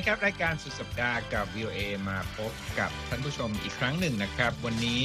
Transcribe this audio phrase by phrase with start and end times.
[0.00, 5.02] ดีครับ รายการสุดสัปดาห์กับ VOA มาพบกับท่านผู้ชมอีกครั้งหนึ่งนะครับ วันนี้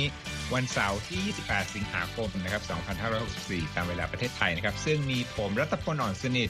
[0.53, 2.63] วันเสาร์ที่ 28 สิงหาคมนะครับ
[3.19, 6.49] 2564 ตามเวลาประเทศไทยนะครับ ซึ่งมีผมรัตพลอ่อนสนิท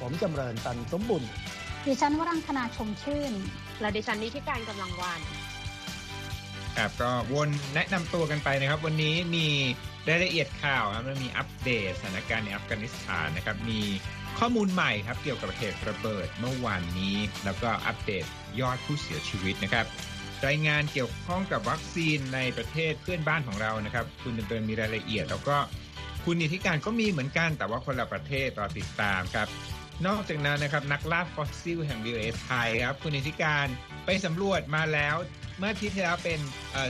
[0.00, 1.22] ผมจำเริญตันสมบุญ
[1.86, 3.32] ดิฉันวรังคณาชมชื่น
[3.80, 5.20] และดิฉันนิติการกำลังวัน
[6.76, 9.46] ครับก็วนแนะนำตัวกันไปนะครับ วันนี้มี
[10.08, 13.80] รายละเอียดข่าวครับมีอัปเดตสถานการณ์ในอัฟกานิสถานนะครับมี
[14.38, 18.24] ข้อมูลใหม่ครับเกี่ยวกับเหตุระเบิดเมื่อวานนี้ แล้วก็อัปเดต
[18.60, 19.86] ยอดผู้เสียชีวิตนะครับ
[20.46, 25.56] รายงานเกี่ยวข้องกับวัคซีนในประเทศเพื่อนบ้านของเรานะครับ คุณจำเริญมีรายละเอียด แล้วก็
[26.24, 29.48] คุณนีธิกาญจน์ก็มีเหมือนกันแต่ว่าคนละประเทศรอติดตามครับ
[30.06, 33.66] นอกจากนั้นนะครับนักล่าฟอสซิลแห่ง VOA ไทยครับ คุณนีธิกาญจน์
[34.06, 35.16] ไปสำรวจมาแล้ว
[35.58, 36.40] เมื่ออาทิตย์ที่แล้วเป็น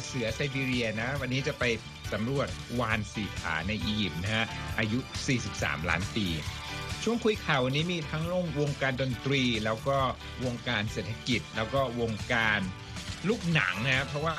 [0.04, 1.64] เสือไซบีเรียนะ วันนี้จะไป
[2.12, 2.48] สำรวจ
[2.80, 4.46] วานสีขาในอียิปต์นะฮะ
[4.78, 4.98] อายุ
[5.44, 6.26] 43 ล้านปี
[7.08, 8.24] ช่วงคุยข่าววันนี้มีทั้ง
[8.60, 9.98] วงการดนตรี แล้วก็
[10.44, 12.60] วงการเศรษฐกิจ แล้วก็วงการ
[13.28, 14.34] ลูกหนังนะเพราะว่า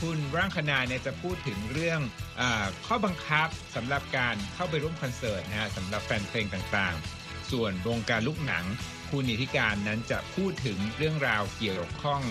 [0.00, 2.00] คุณร่างคณาเนี่ยจะพูดถึงเรื่อง
[2.40, 2.42] อ
[2.86, 8.64] ข้อบังคับสำหรับการเข้าไปร่วมคอนเสิร์ตนะฮะสำหรับแฟนเพลงต่างๆ ส่วนวงการลูกหนัง
[9.10, 12.22] คุณนิติการนั้นจะพูดถึงเรื่องราวเกี่ยวข้อง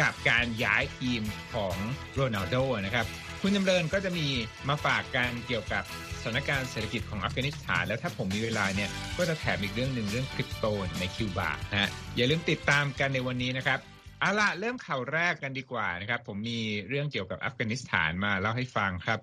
[0.00, 1.22] กับการย้ายทีม
[1.54, 1.76] ของ
[2.14, 3.06] โรนัลโดนะครับ
[3.40, 4.26] คุณจำเริญก็จะมี
[4.68, 5.84] มาฝากการเกี่ยวกับ
[6.26, 10.64] ถานการณ์เศรษฐกิจของอัฟกานิสถาน แล้วถ้าผมมีเวลาเนี่ย ก็จะแถมอีกเรื่องหนึ่งเรื่องคริปโต
[10.98, 13.78] ในคิวบานะฮะอย่าลืมติดตามกันในวันนี้นะครับ
[14.20, 19.20] เอาละเริ่มข่าวแรกกันดีกว่านะครับ ผมมีเรื่องเกี่ยวกับอัฟกานิสถานมาเล่าให้ฟังครับ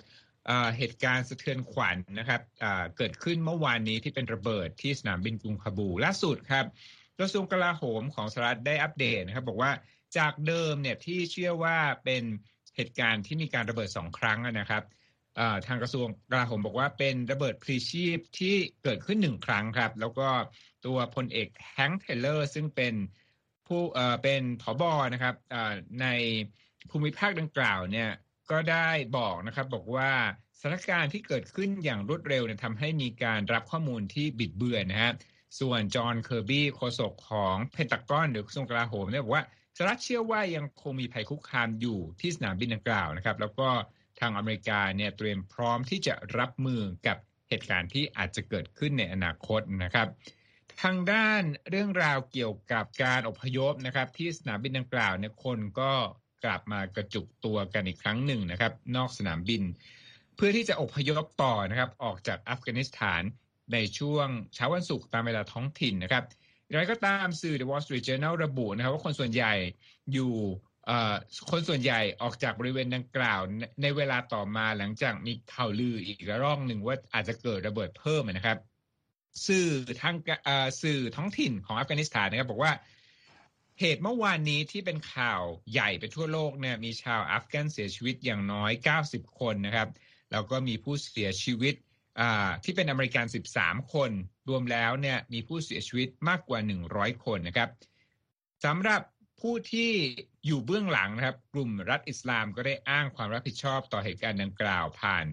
[0.77, 2.41] เหตุการณ์สะเทือนขวัญนนะครับ
[2.97, 6.65] เกิดขึ้นเมื่อวานนี้ที่เป็นระเบิดที่สนามบินกรุงคาบูล่าสุดครับ
[7.19, 9.71] กระทรวงกลาโหมของสหรัฐได้อัปเดตนะครับบอกว่า
[10.17, 12.23] จากเดิมเนี่ยที่เชื่อว่าเป็น
[12.75, 14.83] เหตุการณ์ที่มีการระเบิดสองครั้งนะครับ
[15.67, 20.27] ทางกระทรวงกลาโหมบอกว่าเป็นระเบิดพลีชีพที่เกิดขึ้นหนึ่งครั้งครับ แล้วก็
[20.85, 22.93] ตัวพลเอกแฮงค์เทเลอร์ซึ่งเป็น
[23.67, 23.81] ผู้
[24.23, 25.35] เป็นผอบอนะครับ
[26.01, 26.07] ใน
[26.89, 28.09] ภูมิภาคดังกล่าวเนี่ย
[28.51, 30.11] ก็ได้บอกนะครับบอกว่า
[30.59, 35.13] สถานการณ์ที่เกิดขึ้นอย่างรวดเร็วเนี่ยทำให้มีการรับข้อมูลที่บิดเบือนนะฮะ
[35.59, 39.45] ส่วนจอห์นเคอร์บี้โฆษกของเพนตากอนหรือกระทรวงกลาโหมเนี่ยบอกว่า
[39.75, 43.67] สหรัฐเชื่อว่ายังคงมีภัยคุกคามอยู่ที่สนามบินดังกล่าวนะครับ แล้วก็
[44.19, 47.17] ทางอเมริกาเนี่ยเตรียมพร้อมที่จะรับมือกับ
[47.49, 50.07] เหตุการณ์ที่อาจจะเกิดขึ้นในอนาคตนะครับ
[50.81, 55.91] ทางด้านเรื่องราวเกี่ยวกับการอพยพนะครับ ที่สนามบินดังกล่าวเนี่ยคนก็
[56.45, 59.63] กลับมากระจุกตัวกันอีกครั้งหนึ่งนะครับ นอกสนามบิน
[60.35, 63.21] เพื่อที่จะอพยพต่อนะครับ ออกจากอัฟกานิสถาน
[63.73, 66.23] ในช่วงเช้าวันศุกร์ตามเวลาท้องถิ่นนะครับ
[66.65, 69.53] อย่างไรก็ตามสื่อ The Wall Street Journal ระบุนะครับว่าคนส่วนใหญ่
[70.13, 70.33] อยู่
[71.49, 73.41] คนส่วนใหญ่ออกจากบริเวณดังกล่าว
[73.81, 78.57] ในเวลาต่อมาหลังจากมีข่าวลืออีกระลอกหนึ่งว่าอาจจะเกิดระเบิดเพิ่มนะครับ
[79.47, 79.67] สื่อ
[80.01, 80.15] ทาง
[80.81, 82.73] สื่อท้องถิ่นของอัฟกานิสถานนะครับ บอกว่า
[83.79, 85.41] เหตุเมื่อวานนี้ที่เป็นข่าว
[85.71, 88.71] ใหญ่ไปทั่วโลกเนี่ยมีชาวอัฟกันเสียชีวิตอย่างน้อย
[89.05, 89.89] 90 คนนะครับ
[90.31, 91.75] แล้วก็มีผู้เสียชีวิต
[92.63, 93.25] ที่เป็นอเมริกัน
[93.57, 94.11] 13 คน
[94.49, 96.59] รวมแล้วเนี่ยมีผู้เสียชีวิตมากกว่า
[96.91, 97.69] 100 คนนะครับ
[98.65, 99.01] สำหรับ
[99.47, 99.91] ผู้ที่
[100.45, 105.25] อยู่เบื้องหลังนะครับ กลุ่มรัฐอิสลามก็ได้อ้างความรับผิดชอบต่อเหตุการณ์ดังกล่าวผ่าน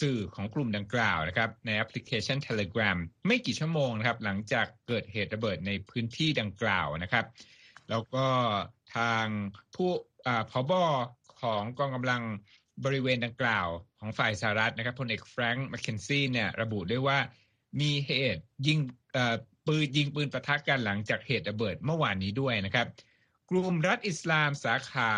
[0.00, 7.26] สื่อของกลุ่มดังกล่าวนะครับ ในแอปพลิเคชัน Telegram ไม่กี่ชั่วโมงนะครับ หลังจากเกิดเหตุระเบิดในพื้นที่ดังกล่าวนะครับ
[7.90, 8.26] แล้วก็
[8.96, 9.26] ทาง
[9.74, 9.90] ผู้
[10.50, 10.84] พอบอ
[11.40, 12.22] ของกองกำลัง
[12.84, 13.66] บริเวณดังกล่าว
[13.98, 17.18] ของฝ่ายสหรัฐนะครับพลเอกแฟรงค์แมคเคนซี่เนี่ยระบุด้วยว่า
[17.80, 18.78] มีเหตุยิง
[19.66, 22.86] ปืนยิงปืนประทะกันหลังจากเหตุระเบิดเมื่อวานนี้ด้วยนะครับ
[23.50, 25.12] กลุ่มรัฐอิสลามสาขา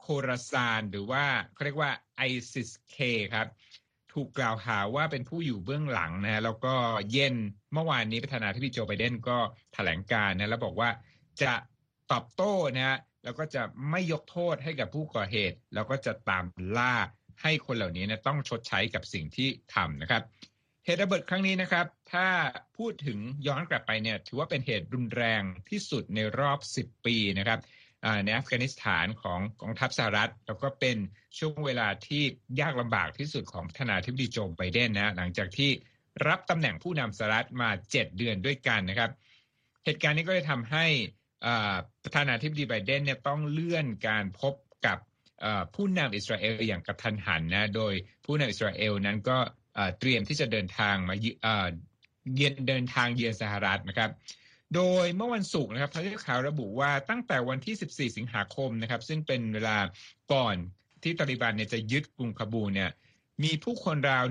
[0.00, 2.96] โคราซาน หรือว่าเขาเรียกว่าไอซิสเค
[3.34, 3.48] ครับ
[4.12, 6.74] ถูกกล่าวหาว่าเป็นผู้อยู่เบื้องหลังนะแล้วก็
[7.12, 7.34] เย็น
[7.72, 9.38] เมื่อวานนี้ประธานาธิบดีโจไบเดนก็
[9.74, 10.90] แถลงการนะแล้วบอกว่า
[11.42, 11.54] จะ
[12.12, 16.44] ตอบโต้นะฮะแล้วก็จะไม่ยกโทษให้กับผู้ก่อเหตุ แล้วก็จะตาม
[16.76, 16.94] ล่า
[17.42, 20.22] ให้คนเหล่านี้นะต้องชดใช้กับสิ่งที่ทำนะครับ
[20.88, 22.28] เหตุระเบิดครั้งนี้นะครับ ถ้า
[22.76, 27.60] พูดถึงย้อนกลับไปเนี่ยถือว่าเป็นเหตุรุนแรงที่สุดในรอบ 10 ปีนะครับ
[28.24, 30.96] ในอัฟกานิสถานของกองทัพสหรัฐ แล้วก็เป็น
[31.38, 32.22] ช่วงเวลาที่
[32.60, 35.70] ยากลำบากที่สุดของประธานาธิบดีโจไบเดนนะหลังจากที่
[36.28, 39.10] รับตำแหน่งผู้นำสหรัฐมา 7 เดือนด้วยกันนะครับ
[39.84, 40.86] เหตุการณ์นี้ก็จะทำให้
[42.04, 44.54] ประธานาธิบดีไบเดนเนี่ยต้องเลื่อนการพบ
[44.86, 44.98] กับ
[45.74, 47.94] ผู้นำอิสราเอลอย่างกระทันหันนะ โดย
[48.24, 49.38] ผู้นำอิสราเอลนั้นก็
[49.98, 54.10] เตรียมที่จะเดินทางมาเยือนเดินทางเยือนสหรัฐนะครับ
[54.74, 59.76] โดยเมื่อวันศุกร์นะครับทางข่าวระบุว่าตั้งแต่วันที่ 14 สิงหาคมนะครับ ซึ่งเป็นเวลา
[60.32, 60.56] ก่อน
[61.02, 62.90] ที่ตาลิบันเนี่ยจะยึดกรุงคาบูเนี่ย
[63.44, 64.24] มีผู้คนราว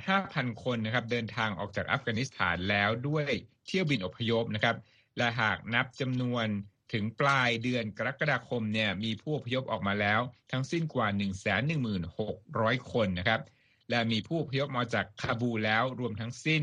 [0.00, 3.30] 1,500,000คนนะครับเดินทางออกจากอัฟกานิสถานแล้วด้วย
[3.66, 4.76] เที่ยวบินอพยพนะครับ
[5.16, 6.46] และหากนับจำนวน
[6.92, 10.20] ถึงปลายเดือนกรกฎาคมเนี่ยมีผู้อพยพออกมาแล้ว
[10.52, 11.08] ทั้งสิ้นกว่า
[11.98, 13.40] 116,000 คนนะครับ
[13.90, 16.62] และมีผู้พยพมาจากคาบูแล้วรวมทั้งสิ้น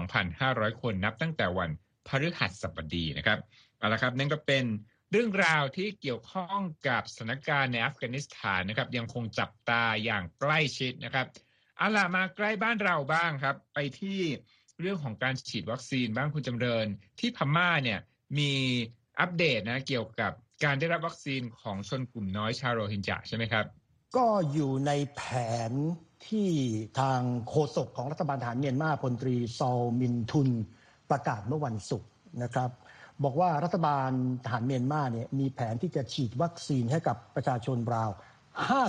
[0.00, 1.70] 12,500 คนนับตั้งแต่วัน
[2.06, 3.38] พฤหัสบดีนะครับ
[3.78, 4.64] เอาละครับนั่นก็เป็น
[5.12, 6.58] เรื่องราวที่เกี่ยวข้อง
[6.88, 11.26] กับสถานการณ์ในอัฟกานิสถานนะครับยังคงจับตาอย่างใกล้ชิดนะครับ
[11.76, 14.20] เอาล่ะมาใกล้บ้านเราบ้างครับ ไปที่
[14.80, 16.86] เรื่องของการฉีดวัคซีนบ้างคุณจำเริญ
[17.20, 18.00] ที่พม่าเนี่ย
[18.38, 18.52] มี
[19.20, 20.32] อัปเดตนะเกี่ยวกับ
[20.64, 23.66] การได้รับวัคซีนของชนกลุ่มน้อยชาวโรฮิงญาใช่ไหมครับ
[24.16, 25.22] ก็อยู่ในแผ
[25.70, 25.72] น
[26.28, 26.50] ที่
[27.00, 30.48] ทางโฆษกของรัฐบาลทหารเมียนมาพลตรีซอมินทุน
[31.10, 32.10] ประกาศเมื่อวันศุกร์
[32.42, 32.70] นะครับ
[33.24, 34.10] บอกว่ารัฐบาล
[34.44, 38.10] ทหารเมียนมาเนี่ยมีแผนที่จะฉีดวัคซีนให้กับประชาชนราว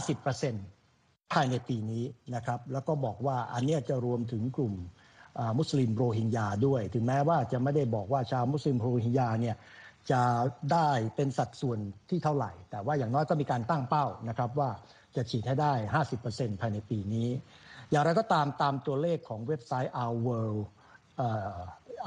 [0.07, 2.03] 50%ภายในปีนี้
[2.35, 4.73] นะครับแล้วก็บอกว่าอันนี้จะรวมถึงกลุ่ม
[5.57, 9.55] มุสลิมโรฮิงญาด้วย ถึงแม้ว่าจะไม่ได้บอกว่าชาวมุสลิมโรฮิงญาเนี่ย
[10.11, 10.21] จะ
[10.71, 11.79] ได้เป็นสัดส่วน
[12.09, 14.69] ที่เท่าไหร่ แต่ว่าอย่างน้อยก็มีการตั้งเป้านะครับว่า
[15.15, 15.73] จะฉีดให้ได้
[16.17, 17.29] 50%ภายในปีนี้
[17.89, 20.61] อย่างไรก็ตามตามตัวเลขของเว็บไซต์ Our World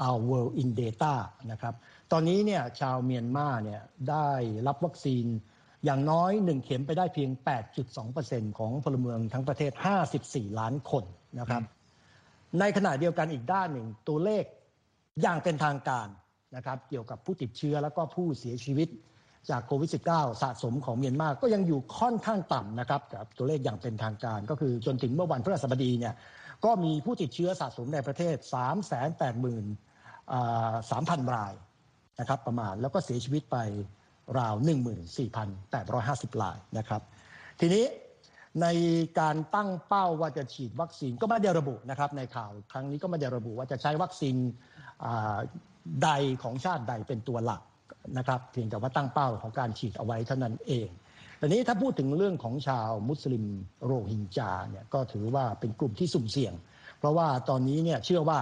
[0.05, 1.13] Our World in Data
[1.51, 1.73] นะครับ
[2.11, 4.29] ตอนนี้เนี่ยชาวเมียนมาเนี่ยได้
[4.67, 5.25] รับวัคซีน
[5.85, 7.29] อย่างน้อย 1 เข็มไปได้เพียง
[7.93, 9.71] 8.2%ของพลเมืองทั้งประเทศ
[10.15, 11.03] 54 ล้านคน
[11.39, 11.63] นะครับ
[12.59, 14.43] ในขณะเดียวกันอีกด้านหนึ่งตัวเลข
[15.21, 16.07] อย่างเป็นทางการ
[16.55, 18.87] นะครับเกี่ยวกับผู้ติดเชื้อแล้วก็ผู้เสียชีวิต
[19.49, 26.13] จากโควิด -19 สะสมของเมียนมาก็ยังอยู่ค่อนข้างต่ำนะครับกับตัวเลขอย่างเป็นทางการก็คือจนถึงเมื่อวันพฤหัสบดีเนี่ย
[26.65, 29.01] ก็มีผู้ติดเชื้อสะสมในประเทศ 3 8 3 0
[31.13, 31.53] 0 0 ราย
[32.19, 33.57] นะครับประมาณแล้วก็เสียชีวิตไป
[34.39, 34.55] ราว
[35.49, 37.01] 14,850 รายนะครับ
[37.59, 37.85] ทีนี้
[38.61, 38.67] ใน
[39.19, 44.35] การตั้งเป้าว่าจะฉีดวัคซีนก็ไม่ได้ระบุนะครับ ในข่าวครั้งนี้ก็ไม่ได้ระบุว่าจะใช้วัคซีน
[46.03, 46.09] ใด
[46.43, 47.61] ของชาติใดเป็นตัวหลัก
[48.17, 50.87] นะครับเพียงแต่ว่าตั้งเป้าของการฉีดเอาไว้เท่านั้นเอง
[51.37, 53.45] แต่นี้ถ้าพูดถึงเรื่องของชาวมุสลิม
[53.85, 56.53] โรฮิงญาเนี่ยก็ถือว่าเป็นกลุ่มที่สุ่มเสี่ยง
[56.99, 58.39] เพราะว่าตอนนี้เนี่ยเชื่อว่า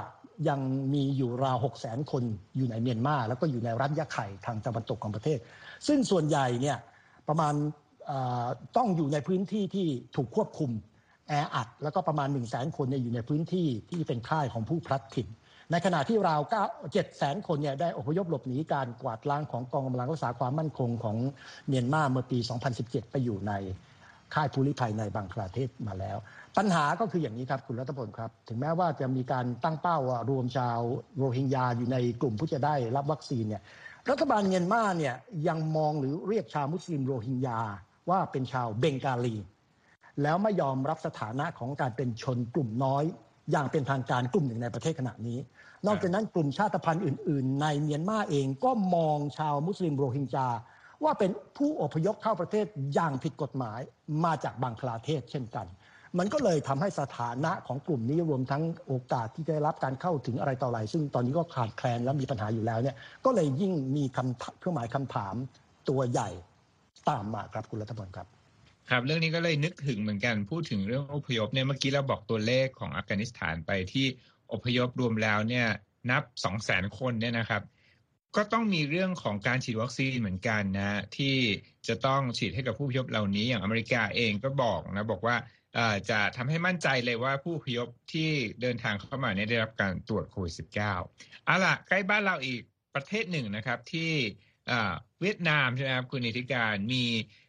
[0.49, 0.59] ยัง
[0.93, 2.23] มีอยู่ราว6 0 0 0 0คน
[2.57, 5.39] อยู่ในเมียนมาแล้วก็อยู่ในรัฐยะไข่ทางตะวันตกของประเทศ
[5.87, 6.77] ซึ่งส่วนใหญ่เนี่ย
[7.27, 7.53] ประมาณ
[8.77, 10.71] ต้องอยู่ในพื้นที่ที่ถูกควบคุม
[11.27, 15.27] แออัดแล้วก็ประมาณ1 0 0 0 0แคนเนี่ยอยู่ในพื้นที่ที่เป็นค่ายของผู้พลัดถิ่น
[15.71, 21.18] ในขณะที่ราว7 0 0แสนคนเนี่ยได้อพยพหลบหนีการกวาดล้างของกองกำลังรักษาความมั่นคงของ
[21.68, 22.38] เมียนมาเมื่อปี
[22.75, 23.53] 2017 ไปอยู่ใน
[24.33, 26.18] ค่ายภูริภัยในบางประเทศมาแล้ว
[26.57, 29.97] ปัญหาก็คืออย่างนี้ครับ คุณรัตพลครับ ถึงแม้ว่าจะมีการตั้งเป้า
[30.29, 30.79] รวมชาว
[31.18, 33.62] โรฮิงญาอยู่ในกลุ่มผู้จะได้รับวัคซีนเนี่ย
[34.09, 35.15] รัฐบาลเมียนมาเนี่ย
[35.47, 37.59] ยังมองหรือเรียกชาวมุสลิมโรฮิงญา
[38.09, 39.35] ว่าเป็นชาวเบงกาลี
[40.21, 43.03] แล้วไม่ยอมรับสถานะของการเป็นชนกลุ่มน้อย
[43.51, 45.38] อย่างเป็นทางการกลุ่มหนึ่งในประเทศขณะนี้
[45.88, 50.47] นอกจากนั้นกลุ่มชาติพันธุ์อื่น ๆ ในเมียนมาเองก็มองชาวมุสลิมโรฮิงญา
[51.03, 53.79] ว่าเป็นผู้อพยพเข้าประเทศอย่างผิดกฎหมาย
[54.25, 55.65] มาจากบางคลาเทศเช่นกัน
[56.19, 62.95] มันก็เลยทำให้สถานะของกลุ่มนี้รวมทั้งโอกาสที่จะได้รับการเข้าถึงอะไรต่ออะไร ซึ่งตอนนี้ก็ขาดแคลนและมีปัญหาอยู่แล้วเนี่ย
[63.25, 65.35] ก็เลยยิ่งมีคำเครื่องหมายคำถาม
[65.89, 66.29] ตัวใหญ่
[67.09, 68.40] ตามมาครับคุณรัฐพลครับ
[68.93, 74.05] ครับเรื่องนี้ก็เลยนึกถึงเหมือนกันพูดถึงเรื่องอพยพเนี่ยเมื่อกี้เราบอกตัวเลขของอัฟกานิสถานไปที่
[74.53, 75.67] อพยพรวมแล้วเนี่ย
[76.12, 77.63] นับสองแสนคนเนี่ยนะครับ
[78.36, 81.36] ก็ต้องมีเรื่องของการฉีดวัคซีนเหมือนกันนะที่
[81.88, 85.36] จะต้องฉีดให้กับผู้พยพเหล่านี้อย่างอเมริกาเองก็บอกนะบอกว่า
[86.10, 88.29] จะทำให้มั่นใจเลยว่าผู้พยพที่
[88.62, 90.53] เดินทางเข้ามาเนี่ยได้รับการตรวจโควิด
[91.00, 92.62] -19 เอาล่ะใกล้บ้านเราอีก
[92.95, 94.12] ประเทศหนึ่งนะครับที่
[95.21, 97.05] เวียดนามใช่ไหมครับคุณนิติการมี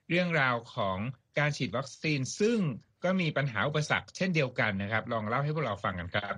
[0.09, 0.99] เรื่องราวของ
[1.39, 2.59] การฉีดวัคซีน ซึ่ง
[3.05, 6.35] ก็มีปัญหาอุปสรรคเช่นเดียวกันนะครับ ลองเล่าให้พวกเราฟังกันครับ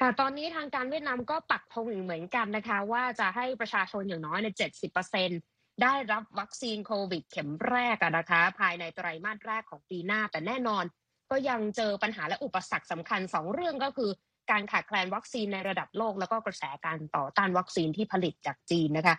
[0.00, 5.30] ค่ะตอนนี้ทางการเวียดนามก็ปักธงอีกเหมือนกันนะคะ ว่าจะให้ประชาชนอย่างน้อยในเจ็ดสิบเปอร์เซ็น
[5.82, 10.84] ได้รับวัคซีนโควิด เข็มแรกนะคะ ภายในไตรมาสแรกของปีหน้า แต่แน่นอน
[11.30, 14.10] ก็ยังเจอปัญหาและอุปสรรคสำคัญสองเรื่องก็คือ
[14.50, 19.16] การขาดแคลนวัคซีนในระดับโลก แล้วก็กระแสการต่อต้านวัคซีนที่ผลิตจากจีนนะคะ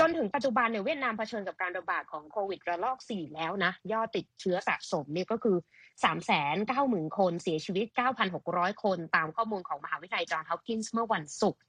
[0.00, 5.56] จนถึงปัจจุบันเนี่ยเวียดนามเผชิญกับการระบาดของโควิดระลอก 4 แล้วนะ ยอดติดเชื้อสะสมเนี่ยก็คือ
[6.02, 6.38] 3 9 0
[6.70, 7.86] 0 0 0 คน เสียชีวิต
[8.34, 11.60] 9,600 คน ตามข้อมูลของมหาวิทยาลัยจอห์นฮอปกินส์เมื่อวันศุกร์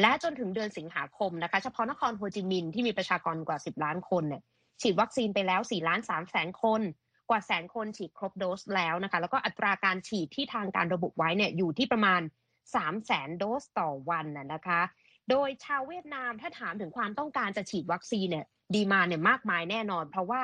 [0.00, 4.42] และจนถึงเดือนสิงหาคมนะคะ เฉพาะนครโฮจิมินห์ที่มีประชากรกว่า 10 ล้านคนเนี่ย
[4.80, 6.80] ฉีดวัคซีนไปแล้ว 4 ล้าน3แสนคน
[7.30, 12.20] กว่าแสนคนฉีดครบโดสแล้วนะคะ แล้วก็อัตราการฉีดที่ทางการระบุไว้เนี่ยอยู่ที่ประมาณ
[12.62, 14.80] 3แสนโดสต่อวันน่ะนะคะ
[15.30, 20.42] โดยชาวเวียดนามถ้าถามถึงความต้องการจะฉีดวัคซีนเนี่ย demand เนี่ยมากมายแน่นอน เพราะว่า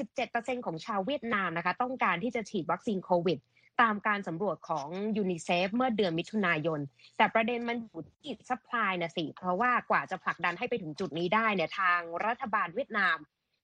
[0.00, 3.38] 67%ของชาวเวียดนามนะคะต้องการที่จะฉีดวัคซีนโควิด
[3.82, 6.80] ตามการสำรวจของยูนิเซฟเมื่อเดือนมิถุนายน
[7.16, 13.16] แต่ประเด็นมันอยู่ที่ supply นะสิ เพราะว่ากว่าจะผลักดันให้ไปถึงจุดนี้ได้เนี่ยทางรัฐบาลเวียดนาม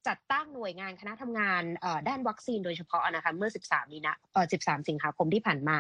[0.08, 1.62] จัดตั้งหน่วยงานคณะทำงาน
[2.08, 4.16] ด้านวัคซีนโดยเฉพาะนะคะเมื่อ 13 นี้นะ
[4.52, 5.76] 13 สิงหาคมที่ผ่านมา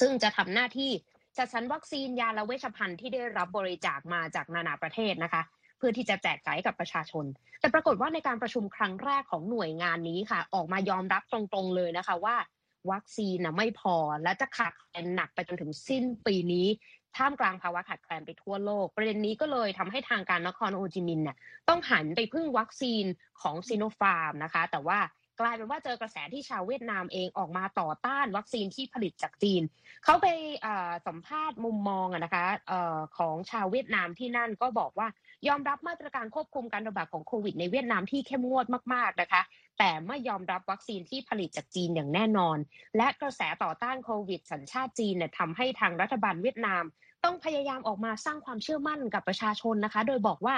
[0.00, 0.90] ซึ่งจะทำหน้าที่
[1.38, 5.42] จัดสรรวัคซีนยาและเวชภัณฑ์ที่ได้รับบริจาคมาจากนานาประเทศนะคะ
[5.78, 7.24] เพื่อที่จะแจกจ่ายกับประชาชน
[7.60, 12.36] แต่ปรากฏว่าในการประชุมครั้งแรกของหน่วยงานนี้ค่ะ ออกมายอมรับตรงๆเลยนะคะว่า
[12.90, 16.66] วัคซีนนะไม่พอและจะขาดแคลนหนักไปจนถึงสิ้นปีนี้
[17.16, 21.36] ท่ามกลางภาวะขาดแคลนไปทั่วโลก ประเด็นนี้ก็เลยทำให้ทางการนครโฮจิมินห์เนี่ย
[21.68, 23.04] ต้องหันไปพึ่งวัคซีน
[23.42, 24.98] ของซีโนฟาร์มนะคะ แต่ว่า
[25.40, 29.62] กลายเป็นว่าเจอกระแสที่ชาวเวียดนามเองออกมาต่อต้านวัคซีนที่ผลิตจากจีน
[30.04, 30.26] เขาไป
[31.06, 32.46] สัมภาษณ์มุมมองนะคะ
[33.18, 35.08] ของชาวเวียดนามที่นั่นก็บอกว่า
[35.48, 39.42] ยอมรับมาตรการควบคุมการระบาดของโควิดในเวียดนามที่เข้มงวดมากๆนะคะ
[39.78, 42.58] แต่ไม่ยอมรับวัคซีนที่ผลิตจากจีนอย่างแน่นอน
[42.96, 46.84] และกระแสต่อต้านโควิด สัญชาติจีนเนี่ยทำให้ทางรัฐบาลเวียดนาม
[47.24, 50.56] ต้องพยายามออกมาสร้างความเชื่อมั่นกับประชาชนนะคะ โดยบอกว่า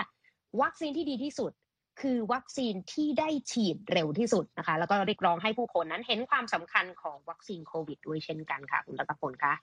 [0.62, 1.52] วัคซีนที่ดีที่สุด
[2.00, 9.54] คือวัคซีนที่ได้ฉีดเร็วที่สุดนะคะ แล้วก็เรียกร้องให้ผู้คนนั้นเห็นความสำคัญของวัคซีนโควิดด้วยเช่นกันค่ะ คุณรัตพลคะ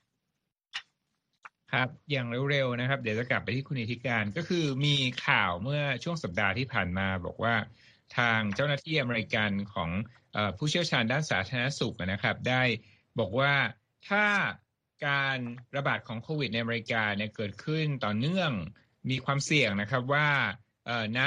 [1.71, 4.95] ครับ อย่างเร็วๆนะครับ เดี๋ยวจะกลับไปที่คุณอธิการก็คือมี
[5.27, 7.55] ข่าวเมื่อช่วงสัปดาห์ที่ผ่านมาบอกว่า
[8.17, 9.89] ทางเจ้าหน้าที่อเมริกันของ
[10.57, 12.63] ผู้เชี่ยวชาญด้านสาธารณสุขนะครับ ได้
[13.19, 13.53] บอกว่า
[14.09, 14.25] ถ้า
[15.07, 15.37] การ
[15.75, 18.51] ระบาดของโควิดในอเมริกาเนี่ยเกิดขึ้นต่อเนื่อง
[19.09, 20.27] มีความเสี่ยงนะครับว่า
[21.17, 21.19] ณ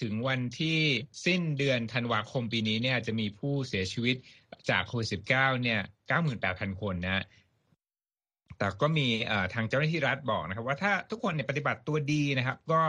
[0.00, 0.78] ถึงวันที่
[1.26, 4.16] สิ้นเดือนธันวาคมปีนี้เนี่ยจะมีผู้เสียชีวิต
[4.70, 5.80] จากโควิด -19 เนี่ย
[6.30, 7.24] 98,000 คนนะ
[8.58, 9.06] แต่ก็มี
[9.54, 12.82] ทางเจ้าหน้าที่รัฐบอกนะครับ ว่าถ้าทุกคนเนี่ยปฏิบัติตัวดีนะครับ ก็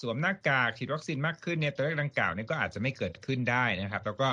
[0.00, 4.28] สวมหน้ากากฉีดวัคซีนมากขึ้นเนี่ยตัวเลขดังกล่าวเนี่ยก็อาจจะไม่เกิดขึ้นได้นะครับ แล้วก็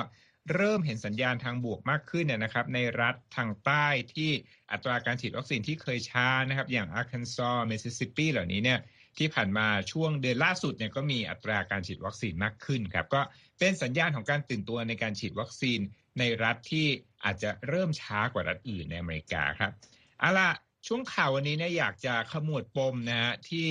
[0.54, 4.30] เริ่มเห็นสัญญาณทางบวกมากขึ้นเนี่ยนะครับ ในรัฐทางใต้ที่
[4.72, 8.78] อัตราการฉีดวัคซีนที่เคยช้านะครับ อย่างอาร์คันซอสมิสซิสซิปปีเหล่านี้เนี่ย
[9.18, 13.20] ที่ผ่านมาช่วงเดือนล่าสุดเนี่ยก็มีอัตราการฉีดวัคซีนมากขึ้นครับก็
[13.58, 15.80] เป็นสัญญาณของการตื่นตัวในการฉีดวัคซีน
[16.18, 16.86] ในรัฐที่
[17.24, 19.72] อาจจะเริ่มช้ากว่ารัฐอื่นในอเมริกาครับ
[20.18, 20.50] เอาล่ะ
[20.86, 23.70] ช่วงข่าววันนี้เนี่ยอยากจะขมวดปมนะฮะที่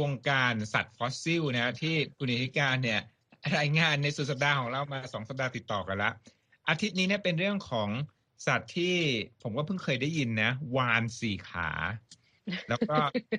[0.00, 3.00] วงการสัตว์ฟอสซิลนะฮะที่คุณนีธิกาญจน์เนี่ย
[3.58, 6.10] รายงานในสุดสัปดาห์ของเรามาสองสัปดาห์ติดต่อกันละ
[6.68, 7.88] อาทิตย์นี้เนี่ยเป็นเรื่องของ
[8.46, 8.96] สัตว์ที่
[9.42, 11.70] ผมก็เพิ่งเคยได้ยินนะ วาฬสี่ขา
[12.68, 12.96] แล้วก็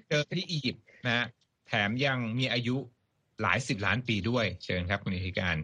[0.10, 1.27] เจอที่อียิปต์ นะ
[1.67, 2.77] แถมยังมีอายุ
[3.41, 5.58] หลายสิบล้านปีด้วยเชิญครับคุณนีธิกาญจน์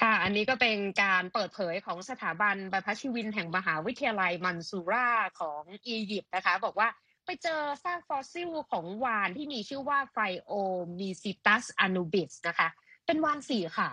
[0.00, 5.10] ค่ะอันนี้ก็เป็นการเปิดเผยของสถาบันบรรพชีวินแห่งมหาวิทยาลัยมันซูรา
[5.40, 6.88] ของอียิปต์นะคะ บอกว่า
[7.24, 12.68] ไปเจอซากฟอสซิลของวาฬที่มีชื่อว่า Phiomicetus anubis นะคะ
[13.06, 13.90] เป็นวาฬสี่ขา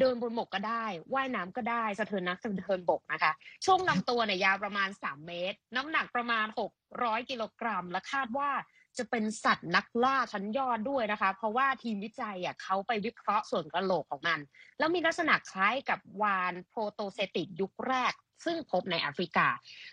[0.00, 0.84] เดินบนบกก็ได้
[1.14, 3.32] ว่ายน้ำก็ได้สะเทินน้ำสะเทินบกนะคะ
[3.64, 6.46] ช่วงลำตัวเนี่ยยาวประมาณ 3 เมตร น้ำหนักประมาณ
[6.88, 8.50] 600 กิโลกรัม และคาดว่า
[8.98, 14.38] จะเป็นสัตว์นักล่าชั้นยอดด้วยนะคะ เพราะว่าทีมวิจัยอะเขาไปวิเคราะห์ส่วนกระโหลกของมัน
[14.78, 19.46] แล้วมีลักษณะคล้ายกับวานโปรโตเซติกยุคแรก ซึ่งพบในแอฟริกา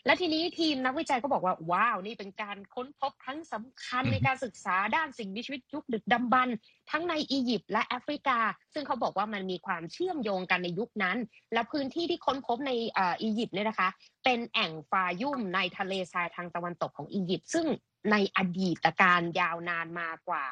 [0.05, 6.49] และทีนี้ทีมนักวิจัยก็บอกว่า ว้าว นี่เป็นการค้นพบครั้งสำคัญในการศึกษาด้านสิ่งมีชีวิตยุคดึกดำบรร
[6.91, 8.39] ทั้งในอียิปต์และแอฟริกา
[8.73, 11.17] ซึ่งเขาบอกว่ามันมีความเชื่อมโยงกันในยุคนั้น
[11.53, 13.89] และพื้นที่ที่ค้นพบในอียิปต์เนี่ยนะคะ
[14.23, 17.67] เป็นแอ่งฟายุ่มในทะเลทรายทางตะวันตกของอียิปต์ซึ่ง
[18.11, 20.45] ในอดีตการยาวนานมากว่า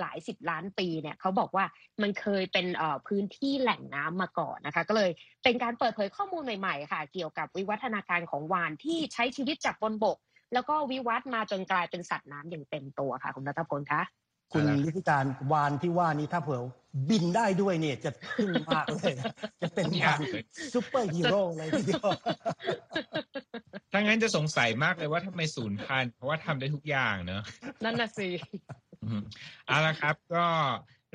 [0.00, 1.64] หลายสิบล้านปีเนี่ยเขาบอกว่า
[2.02, 2.66] มันเคยเป็น
[3.08, 5.10] พื้นที่แหล่งน้ำมาก่อนนะคะ ก็เลย
[5.44, 10.18] เป็นการเปิดเผยข้อมูลใหม่ๆค่ะ เกี่ยวกับวิวัฒนาการของวานที่ใช้ชีวิตจากบนบก
[10.52, 14.02] แล้วก็วิวัฒมาจนกลายเป็นสัตว์น้ำอย่างเต็มตัวค่ะ คุณรัตพลคะ
[14.52, 16.62] คุณวิธีการวานที่ว่านี้ถ้าเผื่อ
[17.10, 19.14] บินได้ด้วยเนี่ยจะขึ้นมากเลย
[19.62, 20.18] จะเป็นวาฬ
[20.74, 22.08] ซูเปอร์ฮีโร่เลยทีเดียว
[23.92, 27.42] ถ้างั้นจะสงสัยมากเลยว่าทำไมสูญพันธุ์เพราะว่าทำได้ทุกอย่างเนอะ
[27.84, 28.28] นั่นน่ะสิ
[29.66, 30.46] เอาละครับก็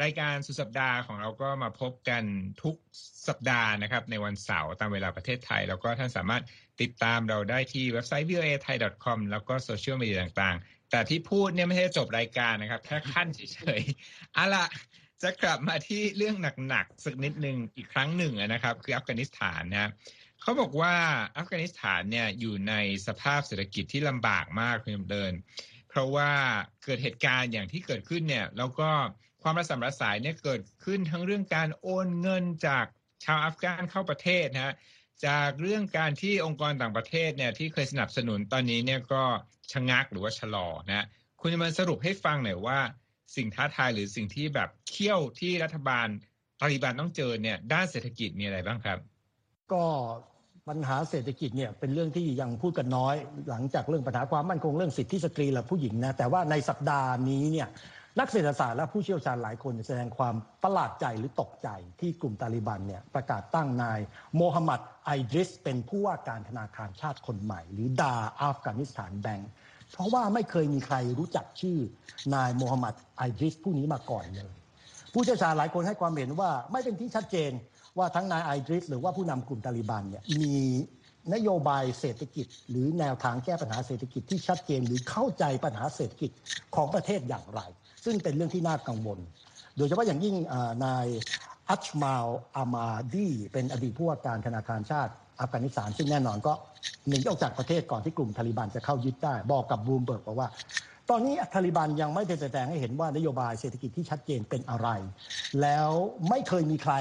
[0.03, 2.23] รายการสุดสัปดาห์ของเราก็มาพบกัน
[2.63, 2.75] ทุก
[3.27, 6.43] สัปดาห์นะครับ ในวันเสาร์ตามเวลาประเทศไทย แล้วก็ท่านสามารถ
[6.81, 14.65] ติดตามเราได้ที่เว็บไซต์ voa thai com แล้วก็โซเชียลมีเดียต่างๆ แต่ที่พูดเนี่ยไม่ใช่จบรายการนะครับ แค่คั่นเฉยๆอาละ
[15.23, 16.35] จะกลับมาที่เรื่อง
[16.69, 19.91] หนักๆสักนิดหนึ่งอีกครั้งหนึ่งนะครับ คืออัฟกานิสถานนะ
[20.41, 20.95] เขาบอกว่า
[21.37, 22.73] อัฟกานิสถานเนี่ยอยู่ใน
[23.07, 25.33] สภาพเศรษฐกิจที่ลำบากมากคุณเดิน
[25.89, 26.31] เพราะว่า
[26.83, 28.89] เกิดเหตุการณ์อย่างที่เกิดขึ้นเนี่ยแล้วก็
[29.43, 32.85] ความระสำระสายเนี่ยเกิดขึ้นทั้งเรื่องการโอนเงินจาก
[33.25, 34.73] ชาวอัฟกานเข้าประเทศนะฮะ
[35.27, 39.23] จากเรื่องการที่องค์กรต่างประเทศเนี่ยที่เคยสนับสนุนตอนนี้เนี่ยก็
[39.71, 41.05] ชะงักหรือว่าชะลอนะ
[41.39, 42.79] คุณจะมาสรุปให้ฟังหน่อยว่า
[43.35, 46.07] สิ่งท้าทายหรือสิ่งที่แบบเขี้ยวที่รัฐบาล
[46.59, 48.97] ตาลิบันต้องเจอเนี่ยด้านเศรษฐกิจมีอะไรบ้างครับ
[49.71, 49.83] ก็
[50.67, 53.15] ปัญหาเศรษฐกิจเนี่ยเป็นเรื่องที่ยังพูดกันน้อย
[53.49, 57.67] หลังจากเรื่องปัญหาความมั่นคงเรื่องสิทธิสตรีและผู้หญิงนะแต่ว่าในสัปดาห์นี้เนี่ย
[58.19, 63.99] นักเศรษฐศาสตร์และผู้เชี่ยวชาญหลายคนแสดงความประหลาดใจหรือตกใจที่กลุ่มตาลิบันเนี่ยประกาศตั้งนาย
[64.37, 69.49] โมฮัมหมัดไอริสเป็นผู้ว่าการธนาคารชาติคนใหม่ หรือดาอัฟกานิสถานแบงก์
[69.91, 71.77] เพราะว่าไม่เคยมีใครรู้จักชื่อ
[72.35, 74.51] นายโมฮัมหมัดไอริสผู้นี้มาก่อนเลย
[75.13, 77.51] ผู้เชี่ยวชาญหลายคนให้ความเห็นว่าไม่เป็นที่ชัดเจน
[77.97, 80.53] ว่าทั้งนายไอริสหรือว่าผู้นำกลุ่มตาลิบันเนี่ยมี
[81.33, 86.31] นโยบายเศรษฐกิจ หรือแนวทางแก้ปัญหาเศรษฐกิจที่ชัดเจนหรือเข้าใจปัญหาเศรษฐกิจ
[86.75, 87.61] ของประเทศอย่างไร
[88.05, 89.19] ซึ่งเป็นเรื่องที่น่ากังวล
[89.77, 90.35] โดยเฉพาะอย่างยิ่ง
[90.85, 91.07] นาย
[91.69, 96.53] อัชมาลอามาดีเป็นอดีตผู้ว่าการธนาคารชาติอัฟกานิสถานซึ่งแน่นอนก็
[97.07, 100.49] หนีออกจากประเทศก่อนที่กลุ่มตาลิบันจะเข้ายึดได้ บอกกับบูมเบิร์กบอกว่า
[101.09, 104.87] ตอนนี้ตาลิบันยังไม่ได้แสดงให้เห็นว่านโยบายเศรษฐกิจที่ชัดเจนเป็นอะไร
[105.61, 105.89] แล้ว
[106.29, 106.93] ไม่เคยมีใคร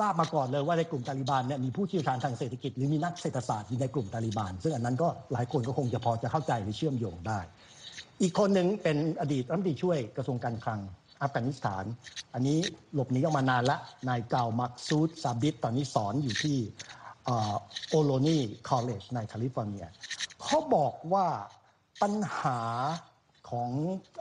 [0.00, 7.38] ราบมาก่อนเลยว่าในกลุ่มตาลิบันเนี่ยมีผู้เชี่ยวชาญทางเศรษฐกิจหรือมีนักเศรษฐศาสตร์อยู่ในกลุ่มตาลิบันซึ่งอันนั้นก็หลายคนก็คงจะพอจะเข้าใจหรือเชื่อมโยงได้
[8.22, 10.80] อีกคนหนึ่งเป็นอดีตรัฐมนตรีช่วยกระทรวงการคลัง
[11.22, 11.84] อัฟกานิสถาน
[12.34, 12.58] อันนี้
[12.94, 16.58] หลบหนีออกมานานละนายกุลมักซูดซาบิตตอนนี้สอนอยู่ที่
[17.90, 19.86] Ohlone College ในแคลิฟอร์เนีย
[20.42, 21.26] เขาบอกว่า
[22.02, 22.60] ปัญหา
[23.50, 23.70] ของ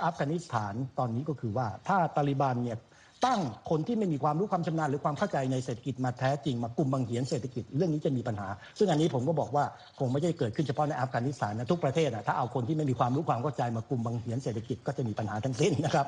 [0.03, 2.79] อัฟกานิสถานตอนนี้ก็คือว่าถ้าตาลิบันเนี่ย
[3.25, 9.65] ตั้งคนที่ไม่มีความรู้ความชำนาญหรือความเข้าใจในเศรษฐกิจมาแท้จริงมากลุ่มบังเหียนเศรษฐกิจเรื่องนี้จะมีปัญหา ซึ่งอันนี้ผมก็บอกว่า
[9.99, 16.07] คงไม่ใช่เกิดขึ้นเฉพาะในอัฟกานิสถานนะทุกประเทศอะถ้าเอาคนที่ไม่มีความรู้ความเข้าใจมากลุ่มบังเหียนเศรษฐกิจก็จะมีปัญหาทั้งสิ้นนะครับ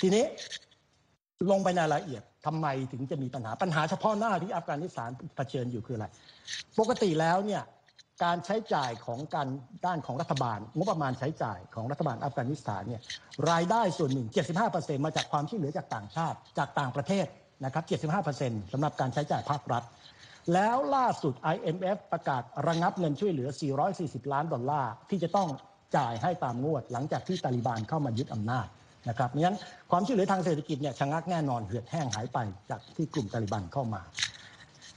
[0.00, 0.24] ทีนี้
[1.50, 6.06] ลงไปในรายละเอียดทำไมถึงจะมีปัญหาปัญหาเฉพาะหน้าที่อัฟกานิสถานเผชิญอยู่คืออะไร
[6.78, 7.62] ปกติแล้วเนี่ย
[8.24, 9.48] การใช้จ่ายของการ
[9.86, 13.00] ด้านของรัฐบาล งบประมาณใช้จ่ายของรัฐบาลอัฟกานิสถานเนี่ย
[13.50, 14.28] รายได้ส่วนหนึ่ง
[14.66, 17.26] 75%มาจากความช่วยเหลือจากต่างชาติจากต่างประเทศ
[17.64, 17.84] นะครับ
[18.34, 19.82] 75%สำหรับการใช้จ่ายภาครัฐ
[20.52, 23.48] แล้วล่าสุด IMF ประกาศระงับเงินช่วยเหลือ
[23.90, 25.48] 440 ล้านดอลลาร์ที่จะต้อง
[25.96, 28.66] จ่ายให้ตามงวด หลังจากที่ตาลิบันเข้ามายึดอำนาจ
[29.08, 29.56] นะครับงั้น
[29.90, 32.38] ความช่วยเหลือทางเศรษฐกิจเนี่ยชะงักแน่นอนเหือดแห้งหายไป
[32.70, 34.02] จากที่กลุ่มตาลิบันเข้ามา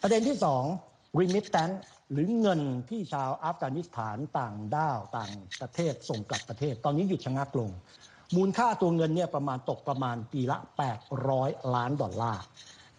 [0.01, 0.37] ประเด็นที่
[0.77, 1.75] 2 remittance
[2.11, 7.69] หรือเงินที่ชาวอัฟกานิสถานต่างด้าวต่างประเทศส่งกลับประเทศ ตอนนี้หยุดชะงักลง
[8.35, 10.57] มูลค่าตัวเงินเนี่ยประมาณตกประมาณปีละ
[11.15, 12.43] 800 ล้านดอลลาร์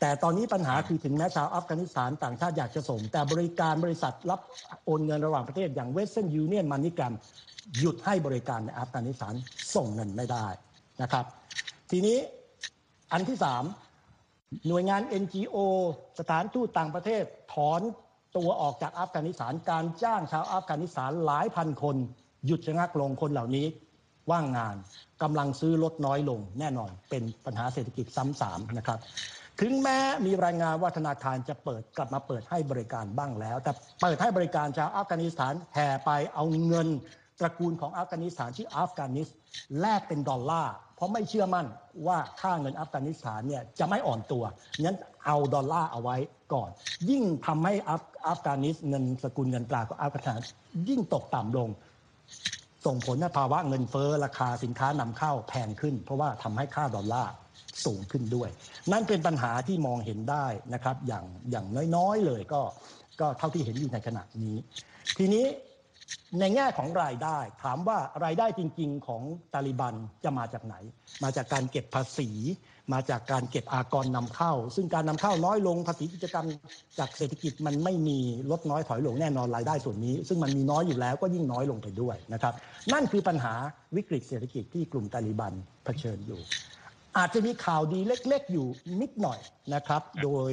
[0.01, 4.41] แต่ตอนนี้ปัญหาคือถึงแม้ชาวอัฟกานิสถานต่างชาติอยากจะส่ง แต่บริการบริษัทรับ
[4.85, 7.15] โอนเงินระหว่างประเทศอย่าง Western Union MoneyGram
[7.81, 9.35] หยุดให้บริการในอัฟกานิสถาน
[9.75, 10.47] ส่งเงินไม่ได้
[11.03, 11.25] นะครับ
[11.91, 12.19] ทีนี้
[13.13, 13.65] อันที่สาม
[14.69, 15.57] หน่วยงาน NGO
[16.19, 17.23] สถานทูตต่างประเทศ
[17.55, 17.81] ถอน
[18.37, 21.97] ตัวออกจากอัฟกานิสถานการจ้างชาวอัฟกานิสถานหลายพันคน
[22.47, 23.67] หยุดชะงักลงคนเหล่านี้
[24.31, 24.77] ว่างงาน
[25.23, 28.99] กำลังซื้อลดน้อยลงแน่นอน เป็นปัญหาเศรษฐกิจซ้ำสามนะครับ
[29.61, 36.89] ถึงแม้มีรายงานว่าธนาคารจะเปิดกลับมาเปิดให้บริการบ้างแล้ว แต่เปิดให้บริการชาวอัฟกานิสถานแห่ไปเอาเงิน
[37.41, 39.29] ตระกูลของอัฟกานิสถานที่อัฟกานี
[39.81, 41.67] แลกเป็นดอลลาร์เพราะไม่เชื่อมั่น
[42.07, 44.45] ว่าค่าเงินอัฟกานิสถานเนี่ยจะไม่อ่อนตัว
[44.83, 46.17] งั้น เอาดอลลาร์เอาไว้
[46.55, 46.71] ก่อน
[47.11, 50.41] ยิ่งทำให้อัฟอัฟกานีเงินสกุลเงินตราของอัฟกานิสถาน
[50.89, 51.69] ยิ่งตกต่ำลง
[52.87, 57.33] ส่งผลให้ภาวะเงินเฟ้อราคาสินค้านำเข้าแพงขึ้น เพราะว่าทำให้ค่าดอลลาร์
[57.85, 58.49] สูงขึ้นด้วย
[58.93, 62.63] นั่นเป็นปัญหาที่มองเห็นได้นะครับ อย่างอย่างน้อยๆเลยก็
[63.21, 64.57] ก็เท่าที่เห็นอยู่ในขณะนี้
[65.19, 65.47] ทีนี้
[66.41, 69.23] ในแง่ของรายได้ ถามว่ารายได้จริง ๆ ของ
[69.55, 70.77] ตาลิบันจะมาจากไหน
[71.23, 72.31] มาจากการเก็บภาษี
[72.93, 76.47] มาจากการเก็บอากรนำเข้า ซึ่งการนำเข้าน้อยลงภาษีกิจกรรม
[76.99, 78.19] จากเศรษฐกิจมันไม่มี
[78.51, 82.55] ลดน้อยถอยลงแน่นอนรายได้ส่วนนี้ ซึ่งมันมีน้อยอยู่แล้วก็ยิ่งน้อยลงไปด้วยนะครับ
[82.93, 83.55] นั่นคือปัญหา
[83.97, 85.53] วิกฤตเศรษฐกิจที่กลุ่มตาลิบัน
[85.85, 86.41] เผชิญอยู่
[87.17, 88.67] อาจจะมีข่าวดีเล็กๆอยู่
[89.01, 89.39] นิดหน่อย
[89.75, 90.53] นะครับ โดย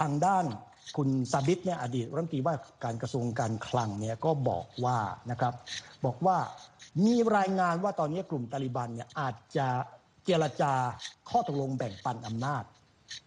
[0.00, 0.44] ทางด้าน
[0.96, 4.98] คุณซาบิตเนี่ยอดีตรัฐมนตรีว่าการกระทรวงการคลังเนี่ยก็บอกว่า
[5.30, 5.54] นะครับ
[6.06, 6.36] บอกว่า
[7.06, 9.68] มีรายงานว่าตอนนี้กลุ่มตาลิบันเนี่ยอาจจะ
[10.24, 10.72] เจรจา
[11.30, 12.64] ข้อตกลงแบ่งปันอำนาจ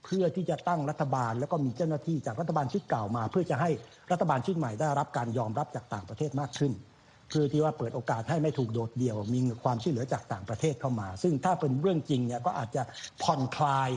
[0.05, 3.69] เพื่อที่จะตั้งรัฐบาลแล้วก็มีเจ้าหน้าที่จากรัฐบาลชุดเก่ามา เพื่อจะให้
[4.11, 6.73] รัฐบาลชุดใหม่ได้รับการยอมรับจากต่างประเทศมากขึ้น
[7.29, 12.83] เพื่อที่ว่าเปิดโอกาสให้ไม่ถูกโดดเดี่ยว มีความช่วยเหลือจากต่างประเทศเข้ามา ซึ่งถ้าเป็นเรื่องจริงเนี่ยก็อาจจะ
[13.23, 13.89] ผ่อนคลาย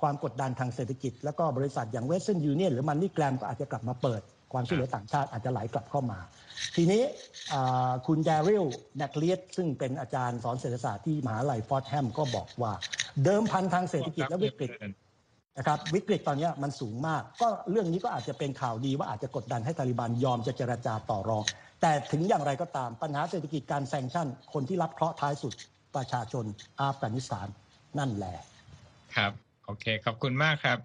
[0.00, 4.20] ความกดดันทางเศรษฐกิจ แล้วก็บริษัทอย่าง Western Union หรือ MoneyGram ก็อาจจะกลับมาเปิด
[4.52, 6.18] ความช่วยเหลือต่างชาติอาจจะไหลกลับเข้ามา
[6.76, 7.02] ทีนี้
[8.06, 8.64] คุณแดริล
[8.96, 12.72] แนกเลียซึ่งเป็นอาจารย์สอนเศรษฐศาสตร์ที่มหาลัยฟอร์ดแฮมก็บอกว่า
[13.24, 14.70] เดิมพันทางเศรษฐกิจและวิกฤต
[15.58, 21.42] นะครับวิกฤตตอนนี้มันสูงมาก ก็เรื่องนี้ก็อาจจะเป็นข่าวดีว่าอาจจะกดดันให้ตาลิบันยอมจะเจรจาต่อรอง
[21.80, 25.52] แต่ถึงอย่างไรก็ตามปัญหาเศรษฐกิจการ sanction คนที่รับเคราะห์ท้ายสุด
[25.96, 26.44] ประชาชน
[26.80, 27.48] อัฟกานิสถาน
[27.98, 28.36] นั่นแหละ
[29.16, 29.32] ครับ
[29.66, 30.78] โอเค ขอบคุณมากครับ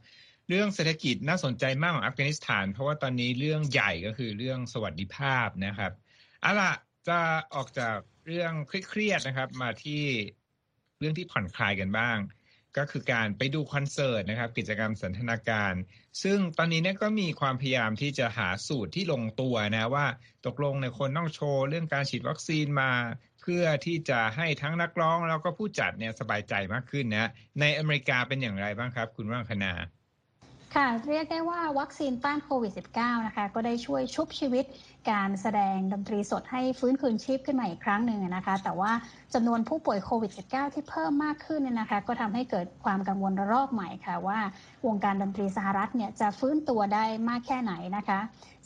[0.50, 5.92] เรื่องเศรษฐกิจน่าสนใจมากของอัฟกานิสถาน เพราะว่าตอนนี้เรื่องใหญ่ก็คือเรื่องสวัสดิภาพนะครับ
[6.42, 6.74] เอาล่ะ
[7.08, 7.20] จะ
[7.56, 10.04] ออกจากเรื่องเครียดนะครับ มาที่
[11.00, 12.18] เรื่องที่ผ่อนคลายกันบ้าง
[12.78, 15.74] ก็คือการไปดูคอนเสิร์ตนะครับ กิจกรรมสันทนาการ
[16.24, 20.06] ซึ่งตอนนี้เนี่ยก็มีความพยายามที่จะหาสูตรที่ลงตัวนะว่า
[20.46, 22.92] ตกลงในคนต้องโชว์เรื่องการฉีดวัคซีนมา
[23.42, 27.30] เพื่อที่จะให้ทั้งนักร้องแล้วก็ผู้จัดเนี่ยสบายใจมากขึ้นนะ
[27.60, 29.74] ในอเมริกาเป็นอย่างไรบ้างครับ คุณว่างคณา
[30.76, 34.66] ค่ะเรียกได้ว่าวัคซีนต้านโควิด -19 นะคะก็ได้ช่วยชุบชีวิต
[35.12, 38.92] การแสดงดนตรีสดให้ฟื้นคืนชีพขึ้นมาอีกครั้งหนึ่งนะคะ แต่ว่า
[39.34, 44.40] จำนวนผู้ป่วยโควิด -19 ที่เพิ่มมากขึ้นเนี่ยนะคะ ก็ทำให้เกิดความกังวลระลอกใหม่ค่ะว่า
[44.86, 48.20] วงการดนตรีสหรัฐเนี่ยจะฟื้นตัวได้มากแค่ไหนนะคะ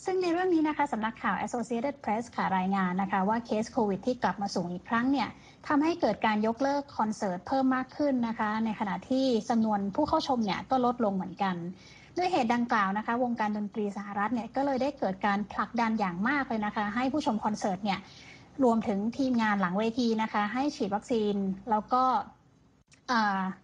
[0.03, 5.29] ซึ่งในเรื่องนี้นะคะสำนักข่าว Associated Press ค่ะรายงานนะคะ ว่าเคสโควิดที่กลับมาสูงอีกครั้งเนี่ย
[5.67, 11.55] ทำให้เกิดการยกเลิกคอนเสิร์ตเพิ่มมากขึ้นนะคะ ในขณะที่จำนวนผู้เข้าชมเนี่ยก็ลดลงเหมือนกัน
[12.17, 17.99] ด้วยเหตุดังกล่าวนะคะ วงการดนตรีสหรัฐเนี่ยก็เลยได้เกิดการผลักดันอย่างมากเลยนะคะ ให้ผู้ชมคอนเสิร์ตเนี่ย
[18.63, 21.35] รวมถึงทีมงานหลังเวทีนะคะ ให้ฉีดวัคซีน
[21.69, 22.03] แล้วก็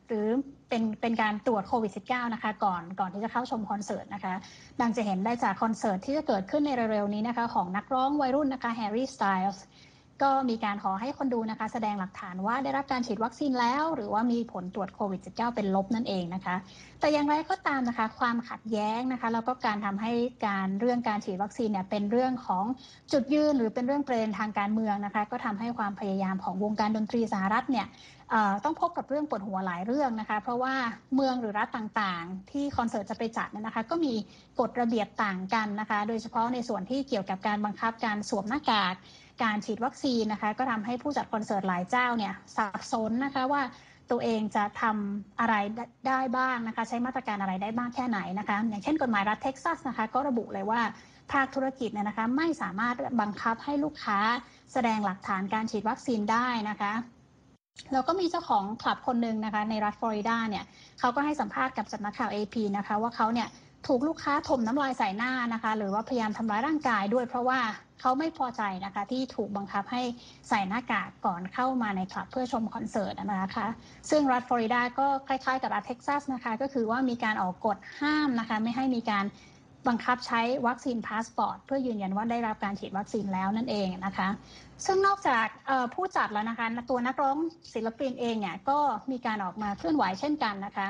[0.07, 0.27] หรือ
[0.69, 4.33] เป็นเป็นการตรวจโควิด -19 นะคะ ก่อนก่อนที่จะเข้าชมคอนเสิร์ตนะคะ
[4.81, 9.45] ดังจะเห็นได้จากคอนเสิร์ตที่จะเกิดขึ้นในเร็วๆนี้นะคะ ของนักร้องวัยรุ่นนะคะแฮร์รี่สไตล์ส
[10.23, 16.55] ก็มีการขอให้คนดูนะคะ แสดงหลักฐานว่าได้รับการฉีดวัคซีนแล้ว หรือว่ามีผลตรวจโควิด -19 เป็นลบนั่นเองนะคะ
[16.99, 20.13] แต่อย่างไรก็ตามนะคะ ความขัดแย้งนะคะแล้วก็การทำให้
[20.47, 22.65] การเรื่องการฉีดวัคซีนเนี่ยเป็นเรื่องของ
[23.11, 27.87] จุดยืนหรือเป็นเรื่องประเด็นทางการเมืองนะคะ ก็ทำให้ความพยายามของวงการดนตรีสหรัฐเนี่ย
[28.63, 30.73] ต้องพบกับเรื่องปวดหัวหลายเรื่องนะคะ เพราะว่า
[31.15, 34.13] เมืองหรือรัฐต่างๆ ที่คอนเสิร์ตจะไปจัดเนี่ยนะคะ ก็มี
[34.59, 38.95] กฎระเบียบต่างกันนะคะ โดยเฉพาะในส่วนที่เกี่ยวกับการบังคับการสวมหน้ากาก
[39.43, 43.61] การฉีดวัคซีนนะคะ ก็ทำให้ผู้จัดคอนเสิร์ตหลายเจ้าเนี่ยสับสนนะคะว่า
[44.11, 45.55] ตัวเองจะทำอะไร
[46.07, 50.81] ได้บ้างนะคะ ใช้มาตรการอะไรได้บ้างแค่ไหนนะคะ อย่างเช่นกฎหมายรัฐเท็กซัสนะคะ ก็ระบุเลยว่า
[51.31, 54.19] ภาคธุรกิจเนี่ยนะคะ ไม่สามารถบังคับให้ลูกค้า
[54.73, 56.93] แสดงหลักฐานการฉีดวัคซีนได้นะคะ
[57.93, 60.63] แล้วก็มีเจ้าของคลับคนหนึ่งนะคะ ในรัฐฟลอริดาเนี่ย
[60.99, 63.47] เขาก็ให้สัมภาษณ์กับสำนักข่าว AP นะคะ ว่าเขาเนี่ย
[63.87, 67.59] ถูกลูกค้าถมน้ำลายใส่หน้านะคะ หรือว่าพยายามทำร้ายร่างกายด้วย เพราะว่า
[67.99, 70.03] เขาไม่พอใจนะคะ ที่ถูกบังคับให้
[70.49, 73.67] ใส่หน้ากากก่อนเข้ามาในคลับเพื่อชมคอนเสิร์ตนะคะ
[74.09, 79.25] ซึ่งรัฐฟลอริดาก็คล้ายๆกับรัฐเท็กซัสนะคะ ก็คือว่ามีการออกกฎห้ามนะคะ ไม่ให้มีการ
[79.87, 84.27] บังคับใช้วัคซีนพาสปอร์ตเพื่อยืนยันว่าได้รับการฉีดวัคซีนแล้วนั่นเองนะคะ
[84.85, 85.47] ซึ่งนอกจาก
[85.93, 87.37] ผู้จัดแล้วนะคะ ตัวนักร้อง
[87.73, 88.79] ศิลปินเองเนี่ยก็
[89.11, 90.87] มีการออกมาเคลื่อนไหวเช่นกันนะคะ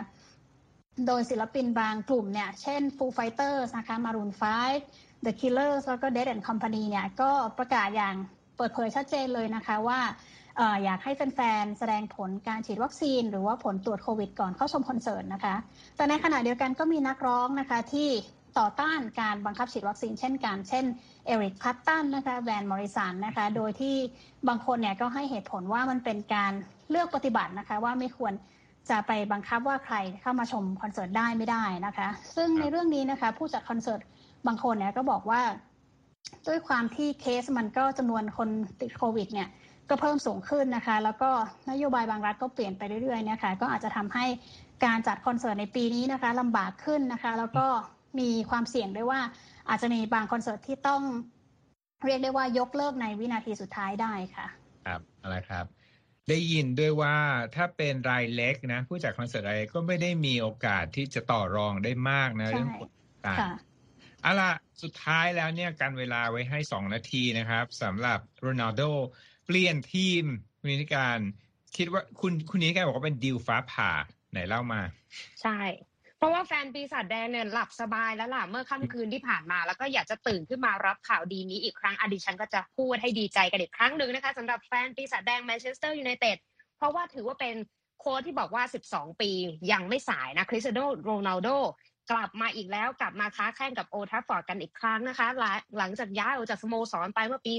[1.08, 8.16] โดยศิลปินบางกลุ่มเนี่ย เช่น Foo Fighters นะคะ Maroon 5 The Killers แล้วก็ Dead and Company เนี่ยก็ประกาศอย่าง
[8.58, 10.00] เปิดเผยชัดเจนเลยนะคะว่า
[10.84, 15.56] อยากให้แฟนๆ แสดงผลการฉีดวัคซีน หรือว่าผลตรวจโควิดก่อนเข้าชมคอนเสิร์ตนะคะ
[15.96, 18.10] แต่ในขณะเดียวกันก็มีนักร้องนะคะที่
[18.60, 20.86] ต่อต้านการบังคับฉีดวัคซีนเช่นกันเช่น
[21.26, 23.96] เอริกพัตตันนะคะแวนมอริสันนะคะ โดยที่
[24.48, 26.54] บางคนเนี่ยก็ให้เหตุผลว่ามันเป็นการ
[26.90, 28.34] เลือกปฏิบัตินะคะ ว่าไม่ควร
[28.90, 34.02] จะไปบังคับว่าใครเข้ามาชมคอนเสิร์ตได้ไม่ได้นะคะ ซึ่งในเรื่องนี้นะคะผู้จัดคอนเสิร์ต
[34.48, 35.42] บางคนเนี่ยก็บอกว่า
[36.48, 38.50] ด้วยความที่เคสมันก็จำนวนคน
[38.82, 39.50] ติดโควิด เนี่ย
[39.90, 41.30] ก็เพิ่มสูงขึ้นนะคะ แล้วก็
[41.72, 44.26] นโยบายบางรัฐก็เปลี่ยนไปเรื่อยๆนะคะก็อาจจะทำให้
[44.86, 47.66] การจัดคอนเสิร์ตในปีนี้นะคะลำบากขึ้นนะคะ แล้วก็
[48.20, 49.22] มีความเสี่ยงด้วยว่า
[49.70, 51.02] อาจจะมีบางคอนเสิร์ตที่ต้อง
[52.06, 54.48] เรียกได้ว่ายกเลิกในวินาทีสุดท้ายได้ค่ะ
[54.86, 55.66] ครับอะไรครับ
[56.30, 57.16] ได้ยินด้วยว่า
[57.56, 62.90] ถ้าเป็นรายเล็กนะ ผู้จัดคอนเสิร์ตรายก็ไม่ได้มีโอกาสที่จะต่อรองได้มากนะเรื่องผล
[63.28, 63.40] ต่าง
[64.22, 64.52] เอาล่ะ
[64.84, 68.82] สุดท้ายแล้วเนี่ยกันเวลาไว้ให้สองนาทีนะครับสำหรับโรนัลโด
[69.46, 70.24] เปลี่ยนทีม
[70.60, 71.20] คุณนิการ
[71.78, 73.92] คิดว่าคุณคุณนิการบอกว่าเป็นดีลฟ้าผ่า
[74.32, 74.82] ไหนเล่ามา
[75.42, 75.60] ใช่
[76.18, 86.38] เพราะว่าแฟนปีศาจแดงเนี่ยหลับสบายแล้วล่ะเมื่อค่ำคืนที่ผ่านมา แล้วก็อยากจะตื่นขึ้นมารับข่าวดีนี้อีกครั้งอดิฉันก็จะพูดให้ดีใจกันอีกครั้งหนึ่งนะคะสำหรับแฟนปีศาจแดงแมนเชสเตอร์ยูไนเต็ด
[86.78, 87.56] เพราะว่าถือว่าเป็น
[88.00, 89.32] โค้ชที่บอกว่า 12 ปี
[89.72, 91.50] ยังไม่สายนะคริสเตียโนโรนัลโด
[92.12, 95.28] กลับมาอีกแล้วกลับมาค้าแข้งกับ Old Trafford กันอีกครั้งนะคะ
[95.78, 97.54] หลังจากย้ายออกจากสโมสรไปเมื่อปี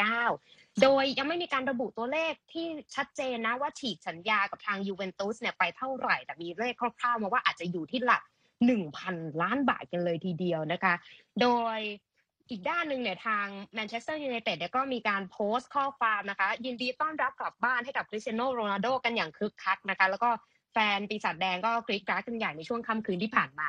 [0.00, 8.22] 2009 โดยยังไม่มีการระบุตัวเลขที่ชัดเจนนะว่าฉีกสัญญากับทางยูเวนตุสเนี่ยไปเท่าไหร่ แต่มีเลขคร่าวๆมาว่าอาจจะอยู่ที่หลัก
[8.82, 10.94] 1,000 ล้านบาทกันเลยทีเดียวนะคะ
[11.40, 11.78] โดย
[12.50, 20.30] อีกด้านหนึ่งเนี่ยทางแมนเชสเตอร์ยูไนเต็ดเนี่ยก็มีการโพสต์ข้อความนะคะ ยินดีต้อนรับกลับบ้านให้กับคริสเตียโนโรนัลโดกันอย่างคึกคักนะคะ แล้วก็
[20.72, 23.68] แฟนปีศาจแดงก็กรี๊ดกราดกันใหญ่ในช่วงค่ำคืนที่ผ่านมา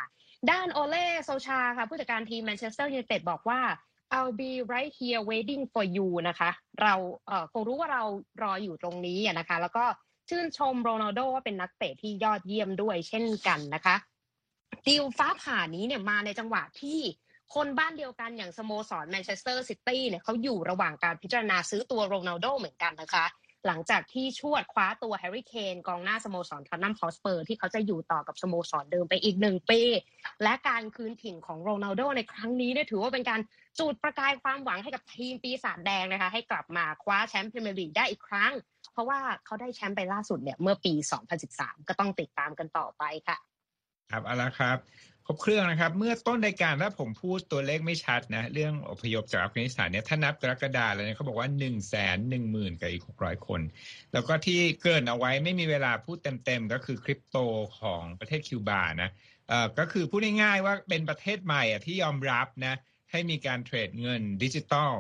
[0.52, 3.60] ด้านโอเล่โซลชาค่ะผู้จัดการทีมแมนเชสเตอร์ยูไนเต็ดบอกว่า
[4.16, 6.50] I'll be right here waiting for you นะคะ
[6.82, 6.94] เรา
[7.28, 8.04] เอ่อคงรู้ว่าเรา
[8.44, 9.86] รออยู่ตรงนี้นะคะ แล้วก็
[10.30, 13.96] ชื่นชมโรนัลโดว่าเป็นนักเตะที่ยอดเยี่ยมด้วยเช่นกันนะคะ
[14.88, 17.00] ดีลฟ้าผ่านี้เนี่ยมาในจังหวะที่
[17.56, 23.26] คนบ้านเดียวกันอย่างสโมสรแมนเชสเตอร์ซิตี้เนี่ยเขาอยู่ระหว่างการพิจารณาซื้อตัวโรนัลโดเหมือนกันนะคะ
[23.68, 29.82] หลังจากที่ชวดคว้าตัวแฮร์รี่เคนกองหน้าสโมสรท็อตแนมฮ็อตสเปอร์ที่เขาจะอยู่ต่อกับสโมสรเดิมไปอีกหนึ่งปี
[30.44, 33.42] และการคืนถิ่นของโรนัลโดในครั้งนี้เนี่ยถือว่าเป็นการ
[33.80, 38.54] จุดประกายความหวังให้กับทีมปีศาจแดงนะคะ ให้กลับมาคว้าแชมป์พรีเมียร์ลีกได้อีกครั้ง
[38.94, 40.94] เพราะว่าเขาได้แชมป์ไปล่าสุดเนี่ยเมื่อปี
[41.42, 43.38] 2013 ก็ต้องติดตามกันต่อไปค่ะ
[44.12, 44.78] ครับเอาละครับ
[45.26, 53.62] ครบเครื่องนะครับ เมื่อต้นรายการถ้าผมพูดตัวเลขไม่ชัดนะ เรื่องอพยพจากอัฟกานิสถานเนี่ยถ้านับกรกฎาแล้วเนี่ยเขาบอกว่าหนึ่งแสนหนึ่งหมื่นกับอีกหกร้อยคน
[54.14, 57.38] แล้วก็ที่เกินเอาไว้ไม่มีเวลาพูดเต็มๆ ก็คือคริปโต
[57.80, 59.10] ของประเทศคิวบานะ
[59.48, 62.76] เอ่อก็คือพูดง่ายๆว่าเป็นประเทศใหม่อะที่ยอมรับนะ
[63.12, 64.92] ให้มีการเทรดเงินดิจิตอล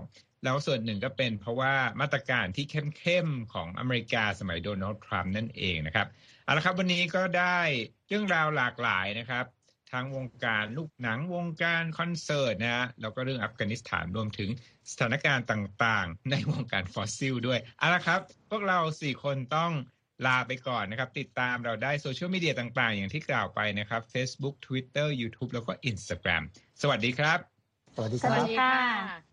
[0.43, 6.07] แล้วส่วนหนึ่งก็เป็นเพราะว่ามาตรการที่เข้มๆของอเมริกาสมัยโดนัลด์ทรัมป์นั่นเองนะครับ
[6.43, 7.59] เอาละครับวันนี้ก็ได้
[8.07, 9.45] เรื่องราวหลากหลายนะครับ
[9.93, 14.49] ทั้งวงการลูกหนังวงการคอนเสิร์ตนะฮะแล้วก็เรื่องอัฟกานิสถานรวมถึง
[14.91, 19.71] สถานการณ์ต่างๆ ในวงการฟอสซิลด้วยเอาละครับ พวกเราสี่คนต้อง
[20.25, 26.43] ลาไปก่อนนะครับ ติดตามเราได้โซเชียลมีเดียต่างๆ อย่างที่กล่าวไปนะครับ Facebook Twitter YouTube แล้วก็ Instagram
[26.81, 27.39] สวัสดีครับ
[27.95, 28.47] สวัสดีสควัรัส
[29.19, 29.32] บ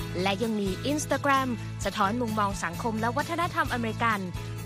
[0.21, 1.49] และยังมี Instagram
[1.85, 4.19] สะท้อนมุมมองสังคมและวัฒนธรรมอเมริกัน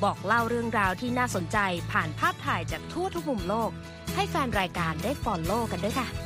[0.03, 1.57] บอกเล่าเรื่องราวที่น่าสนใจ
[1.91, 3.69] ผ่านภาพถ่ายจากทั่วทุกมุมโลก
[4.15, 6.24] ให้แฟนรายการได้ฟอลโล่กันด้วยค่ะ